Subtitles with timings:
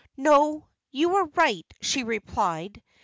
[0.17, 2.81] "No; you are right," she replied.